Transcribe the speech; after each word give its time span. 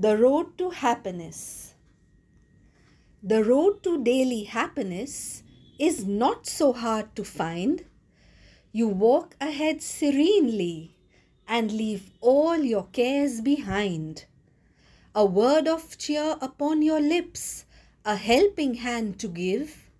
The 0.00 0.16
road 0.16 0.56
to 0.56 0.70
happiness. 0.70 1.74
The 3.22 3.44
road 3.44 3.82
to 3.82 4.02
daily 4.02 4.44
happiness 4.44 5.42
is 5.78 6.06
not 6.06 6.46
so 6.46 6.72
hard 6.72 7.14
to 7.16 7.22
find. 7.22 7.84
You 8.72 8.88
walk 8.88 9.36
ahead 9.42 9.82
serenely 9.82 10.96
and 11.46 11.70
leave 11.70 12.12
all 12.22 12.56
your 12.56 12.86
cares 12.86 13.42
behind. 13.42 14.24
A 15.14 15.26
word 15.26 15.68
of 15.68 15.98
cheer 15.98 16.38
upon 16.40 16.80
your 16.80 17.00
lips, 17.00 17.66
a 18.02 18.16
helping 18.16 18.76
hand 18.76 19.18
to 19.18 19.28
give, 19.28 19.90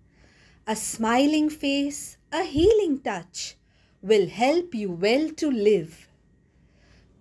a 0.65 0.75
smiling 0.75 1.51
face, 1.51 2.17
a 2.31 2.43
healing 2.43 3.01
touch 3.01 3.55
will 4.01 4.27
help 4.29 4.73
you 4.73 4.89
well 4.89 5.29
to 5.29 5.51
live. 5.51 6.07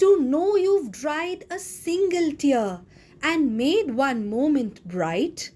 To 0.00 0.18
know 0.18 0.56
you've 0.56 0.90
dried 0.90 1.44
a 1.50 1.58
single 1.58 2.32
tear 2.32 2.80
and 3.22 3.54
made 3.54 3.94
one 3.94 4.30
moment 4.30 4.82
bright, 4.88 5.50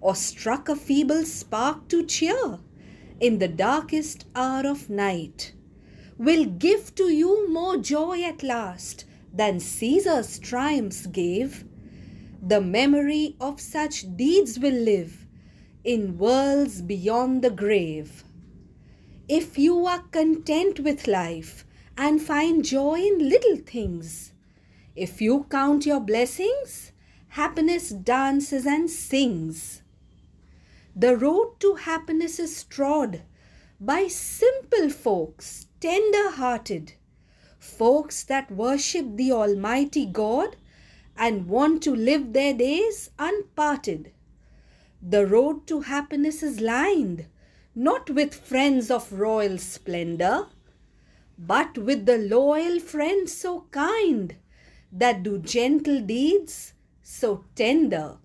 or 0.00 0.14
struck 0.14 0.70
a 0.70 0.74
feeble 0.74 1.24
spark 1.24 1.86
to 1.88 2.02
cheer 2.02 2.58
in 3.20 3.38
the 3.38 3.48
darkest 3.48 4.24
hour 4.34 4.66
of 4.66 4.88
night, 4.88 5.52
will 6.16 6.46
give 6.46 6.94
to 6.94 7.10
you 7.12 7.50
more 7.52 7.76
joy 7.76 8.22
at 8.22 8.42
last 8.42 9.04
than 9.30 9.60
Caesar's 9.60 10.38
triumphs 10.38 11.06
gave. 11.06 11.66
The 12.40 12.62
memory 12.62 13.36
of 13.38 13.60
such 13.60 14.16
deeds 14.16 14.58
will 14.58 14.72
live 14.72 15.26
in 15.84 16.16
worlds 16.16 16.80
beyond 16.80 17.42
the 17.42 17.50
grave. 17.50 18.24
If 19.28 19.58
you 19.58 19.84
are 19.84 20.02
content 20.12 20.80
with 20.80 21.06
life, 21.06 21.66
and 21.96 22.20
find 22.20 22.64
joy 22.64 22.94
in 22.94 23.28
little 23.28 23.56
things. 23.56 24.32
If 24.94 25.20
you 25.20 25.46
count 25.50 25.86
your 25.86 26.00
blessings, 26.00 26.92
happiness 27.28 27.90
dances 27.90 28.66
and 28.66 28.90
sings. 28.90 29.82
The 30.94 31.16
road 31.16 31.60
to 31.60 31.74
happiness 31.74 32.38
is 32.38 32.64
trod 32.64 33.22
by 33.78 34.08
simple 34.08 34.88
folks, 34.88 35.66
tender 35.80 36.30
hearted, 36.30 36.94
folks 37.58 38.24
that 38.24 38.50
worship 38.50 39.16
the 39.16 39.32
Almighty 39.32 40.06
God 40.06 40.56
and 41.16 41.46
want 41.46 41.82
to 41.82 41.94
live 41.94 42.32
their 42.32 42.54
days 42.54 43.10
unparted. 43.18 44.12
The 45.02 45.26
road 45.26 45.66
to 45.66 45.80
happiness 45.80 46.42
is 46.42 46.60
lined 46.60 47.26
not 47.74 48.08
with 48.08 48.34
friends 48.34 48.90
of 48.90 49.12
royal 49.12 49.58
splendor 49.58 50.46
but 51.38 51.76
with 51.78 52.06
the 52.06 52.18
loyal 52.18 52.80
friends 52.80 53.32
so 53.36 53.66
kind 53.70 54.36
that 54.92 55.22
do 55.22 55.38
gentle 55.38 56.00
deeds 56.00 56.72
so 57.02 57.44
tender. 57.54 58.16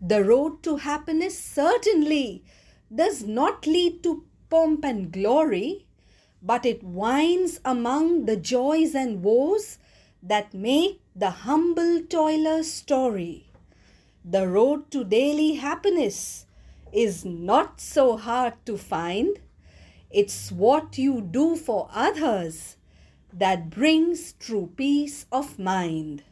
The 0.00 0.24
road 0.24 0.62
to 0.64 0.76
happiness 0.76 1.38
certainly 1.38 2.44
does 2.94 3.22
not 3.24 3.66
lead 3.66 4.02
to 4.02 4.24
pomp 4.50 4.84
and 4.84 5.12
glory, 5.12 5.86
but 6.42 6.66
it 6.66 6.82
winds 6.82 7.60
among 7.64 8.26
the 8.26 8.36
joys 8.36 8.94
and 8.94 9.22
woes 9.22 9.78
that 10.22 10.54
make 10.54 11.00
the 11.14 11.30
humble 11.30 12.02
toiler's 12.02 12.70
story. 12.70 13.46
The 14.24 14.48
road 14.48 14.90
to 14.92 15.04
daily 15.04 15.54
happiness 15.54 16.46
is 16.92 17.24
not 17.24 17.80
so 17.80 18.16
hard 18.16 18.54
to 18.66 18.76
find 18.76 19.38
it's 20.12 20.52
what 20.52 20.98
you 20.98 21.20
do 21.20 21.56
for 21.56 21.88
others 21.92 22.76
that 23.32 23.70
brings 23.70 24.34
true 24.34 24.70
peace 24.76 25.26
of 25.32 25.58
mind. 25.58 26.22